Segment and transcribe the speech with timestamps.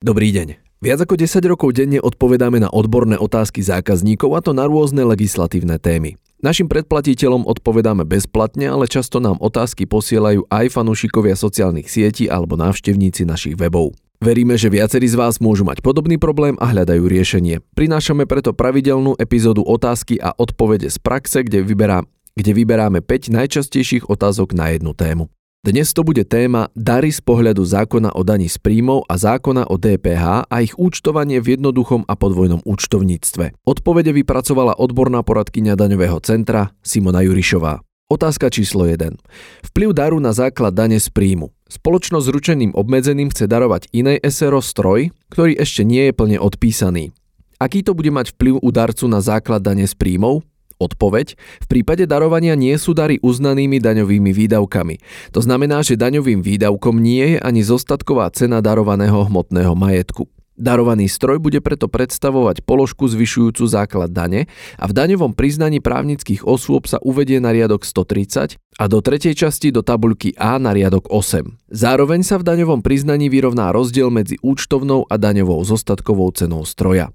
[0.00, 0.56] Dobrý deň.
[0.80, 5.76] Viac ako 10 rokov denne odpovedáme na odborné otázky zákazníkov a to na rôzne legislatívne
[5.76, 6.16] témy.
[6.40, 13.28] Našim predplatiteľom odpovedáme bezplatne, ale často nám otázky posielajú aj fanúšikovia sociálnych sietí alebo návštevníci
[13.28, 13.92] našich webov.
[14.24, 17.60] Veríme, že viacerí z vás môžu mať podobný problém a hľadajú riešenie.
[17.76, 22.08] Prinášame preto pravidelnú epizódu otázky a odpovede z praxe, kde, vyberá,
[22.40, 25.28] kde vyberáme 5 najčastejších otázok na jednu tému.
[25.60, 29.76] Dnes to bude téma dary z pohľadu zákona o daní z príjmov a zákona o
[29.76, 33.60] DPH a ich účtovanie v jednoduchom a podvojnom účtovníctve.
[33.68, 37.84] Odpovede vypracovala odborná poradkyňa daňového centra Simona Jurišová.
[38.08, 39.20] Otázka číslo 1.
[39.68, 41.52] Vplyv daru na základ dane z príjmu.
[41.68, 47.12] Spoločnosť s ručeným obmedzeným chce darovať inej SRO stroj, ktorý ešte nie je plne odpísaný.
[47.60, 50.40] Aký to bude mať vplyv u darcu na základ dane z príjmov?
[50.80, 51.36] Odpoveď.
[51.36, 54.96] V prípade darovania nie sú dary uznanými daňovými výdavkami.
[55.36, 60.24] To znamená, že daňovým výdavkom nie je ani zostatková cena darovaného hmotného majetku.
[60.60, 64.44] Darovaný stroj bude preto predstavovať položku zvyšujúcu základ dane
[64.76, 69.72] a v daňovom priznaní právnických osôb sa uvedie na riadok 130 a do tretej časti
[69.72, 71.72] do tabuľky A na riadok 8.
[71.72, 77.08] Zároveň sa v daňovom priznaní vyrovná rozdiel medzi účtovnou a daňovou zostatkovou cenou stroja.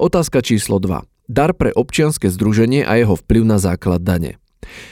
[0.00, 4.42] Otázka číslo 2 dar pre občianske združenie a jeho vplyv na základ dane.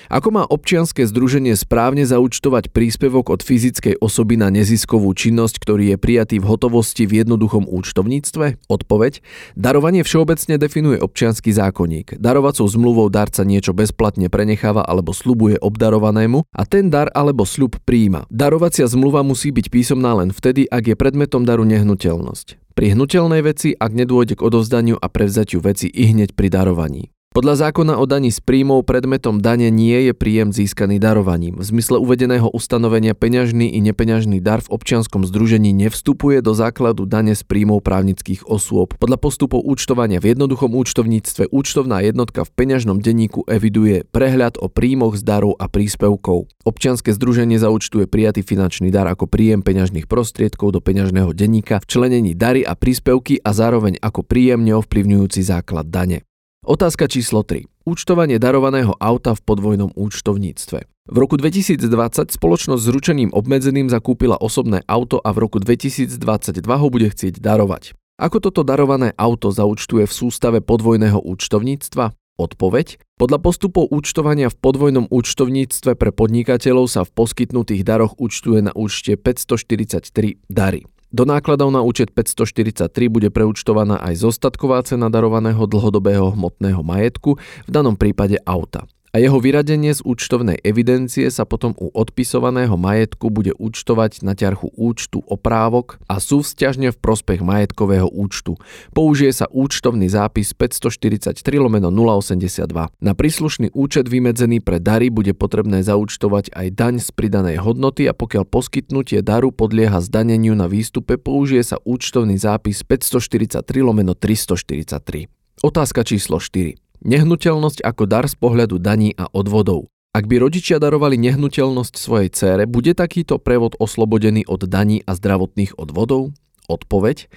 [0.08, 5.97] Ako má občianske združenie správne zaúčtovať príspevok od fyzickej osoby na neziskovú činnosť, ktorý je
[6.00, 8.64] prijatý v hotovosti v jednoduchom účtovníctve?
[8.66, 9.20] Odpoveď.
[9.55, 12.16] Darovanie všeobecne definuje občiansky zákonník.
[12.19, 18.25] Darovacou zmluvou darca niečo bezplatne prenecháva alebo slubuje obdarovanému a ten dar alebo sľub príjima.
[18.33, 22.68] Darovacia zmluva musí byť písomná len vtedy, ak je predmetom daru nehnuteľnosť.
[22.79, 27.11] Pri hnutelnej veci, ak nedôjde k odovzdaniu a prevzatiu veci i hneď pri darovaní.
[27.39, 31.55] Podľa zákona o daní z príjmov predmetom dane nie je príjem získaný darovaním.
[31.62, 37.39] V zmysle uvedeného ustanovenia peňažný i nepeňažný dar v občianskom združení nevstupuje do základu dane
[37.39, 38.99] z príjmov právnických osôb.
[38.99, 45.15] Podľa postupov účtovania v jednoduchom účtovníctve účtovná jednotka v peňažnom denníku eviduje prehľad o príjmoch
[45.15, 46.50] z darov a príspevkov.
[46.66, 52.34] Občianske združenie zaúčtuje prijatý finančný dar ako príjem peňažných prostriedkov do peňažného denníka v členení
[52.34, 56.28] dary a príspevky a zároveň ako príjem neovplyvňujúci základ dane.
[56.69, 57.65] Otázka číslo 3.
[57.89, 60.84] Účtovanie darovaného auta v podvojnom účtovníctve.
[60.84, 61.81] V roku 2020
[62.29, 66.21] spoločnosť s ručením obmedzeným zakúpila osobné auto a v roku 2022
[66.61, 67.97] ho bude chcieť darovať.
[68.21, 72.12] Ako toto darované auto zaúčtuje v sústave podvojného účtovníctva?
[72.37, 73.01] Odpoveď.
[73.17, 79.17] Podľa postupov účtovania v podvojnom účtovníctve pre podnikateľov sa v poskytnutých daroch účtuje na účte
[79.17, 80.84] 543 dary.
[81.09, 87.71] Do nákladov na účet 543 bude preúčtovaná aj zostatková cena darovaného dlhodobého hmotného majetku, v
[87.73, 93.57] danom prípade auta a jeho vyradenie z účtovnej evidencie sa potom u odpisovaného majetku bude
[93.57, 98.61] účtovať na ťarchu účtu oprávok a sú vzťažne v prospech majetkového účtu.
[98.93, 102.69] Použije sa účtovný zápis 543 lomeno 082.
[103.01, 108.13] Na príslušný účet vymedzený pre dary bude potrebné zaúčtovať aj daň z pridanej hodnoty a
[108.13, 115.29] pokiaľ poskytnutie daru podlieha zdaneniu na výstupe, použije sa účtovný zápis 543 lomeno 343.
[115.59, 116.88] Otázka číslo 4.
[117.04, 119.86] Nehnuteľnosť ako dar z pohľadu daní a odvodov.
[120.10, 125.78] Ak by rodičia darovali nehnuteľnosť svojej cére, bude takýto prevod oslobodený od daní a zdravotných
[125.78, 126.34] odvodov?
[126.66, 127.31] Odpoveď.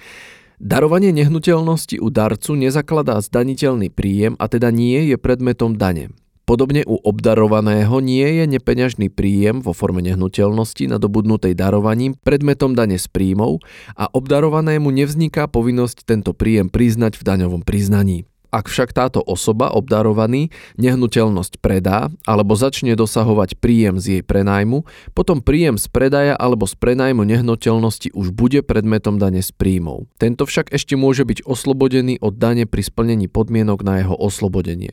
[0.58, 6.10] Darovanie nehnuteľnosti u darcu nezakladá zdaniteľný príjem a teda nie je predmetom dane.
[6.42, 13.06] Podobne u obdarovaného nie je nepeňažný príjem vo forme nehnuteľnosti nadobudnutej darovaním predmetom dane z
[13.06, 13.62] príjmov
[13.94, 18.26] a obdarovanému nevzniká povinnosť tento príjem priznať v daňovom priznaní.
[18.52, 24.84] Ak však táto osoba obdarovaný nehnuteľnosť predá alebo začne dosahovať príjem z jej prenajmu,
[25.16, 30.04] potom príjem z predaja alebo z prenajmu nehnuteľnosti už bude predmetom dane z príjmov.
[30.20, 34.92] Tento však ešte môže byť oslobodený od dane pri splnení podmienok na jeho oslobodenie.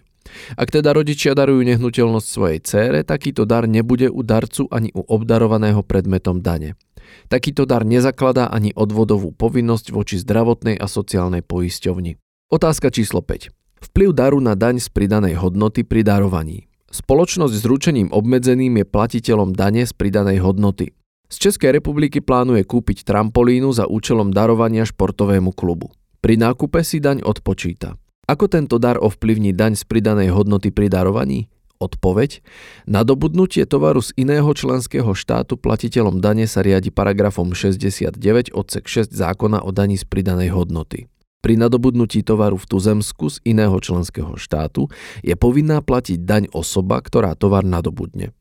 [0.56, 5.84] Ak teda rodičia darujú nehnuteľnosť svojej cére, takýto dar nebude u darcu ani u obdarovaného
[5.84, 6.80] predmetom dane.
[7.28, 12.29] Takýto dar nezakladá ani odvodovú povinnosť voči zdravotnej a sociálnej poisťovni.
[12.50, 13.54] Otázka číslo 5.
[13.78, 16.66] Vplyv daru na daň z pridanej hodnoty pri darovaní.
[16.90, 20.98] Spoločnosť s ručením obmedzeným je platiteľom dane z pridanej hodnoty.
[21.30, 25.94] Z Českej republiky plánuje kúpiť trampolínu za účelom darovania športovému klubu.
[26.26, 28.02] Pri nákupe si daň odpočíta.
[28.26, 31.54] Ako tento dar ovplyvní daň z pridanej hodnoty pri darovaní?
[31.78, 32.42] Odpoveď.
[32.90, 38.18] Nadobudnutie tovaru z iného členského štátu platiteľom dane sa riadi paragrafom 69
[38.58, 41.06] odsek 6 zákona o daní z pridanej hodnoty.
[41.40, 44.92] Pri nadobudnutí tovaru v tuzemsku z iného členského štátu
[45.24, 48.36] je povinná platiť daň osoba, ktorá tovar nadobudne.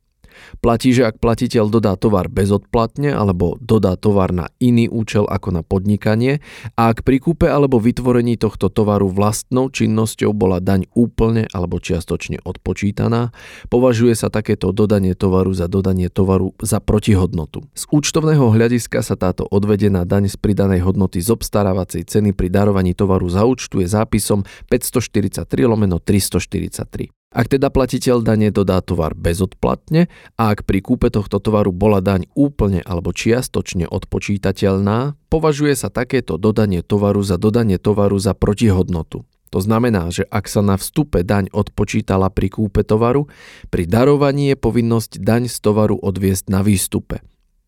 [0.59, 5.61] Platí, že ak platiteľ dodá tovar bezodplatne alebo dodá tovar na iný účel ako na
[5.61, 6.41] podnikanie
[6.79, 12.41] a ak pri kúpe alebo vytvorení tohto tovaru vlastnou činnosťou bola daň úplne alebo čiastočne
[12.43, 13.35] odpočítaná,
[13.67, 17.67] považuje sa takéto dodanie tovaru za dodanie tovaru za protihodnotu.
[17.75, 22.95] Z účtovného hľadiska sa táto odvedená daň z pridanej hodnoty z obstarávacej ceny pri darovaní
[22.95, 27.18] tovaru zaúčtuje zápisom 543 lomeno 343.
[27.29, 32.25] Ak teda platiteľ dane dodá tovar bezodplatne a ak pri kúpe tohto tovaru bola daň
[32.33, 39.29] úplne alebo čiastočne odpočítateľná, považuje sa takéto dodanie tovaru za dodanie tovaru za protihodnotu.
[39.53, 43.29] To znamená, že ak sa na vstupe daň odpočítala pri kúpe tovaru,
[43.69, 47.21] pri darovaní je povinnosť daň z tovaru odviesť na výstupe.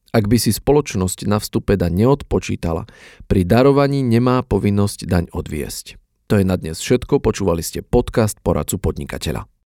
[0.10, 2.90] Ak by si spoločnosť na vstupe daň neodpočítala,
[3.30, 6.01] pri darovaní nemá povinnosť daň odviesť.
[6.32, 9.52] To je na dnes všetko, počúvali ste podcast Poradcu podnikateľa.